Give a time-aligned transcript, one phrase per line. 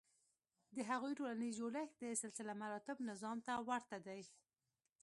[0.75, 4.21] د هغوی ټولنیز جوړښت د سلسلهمراتب نظام ته ورته دی.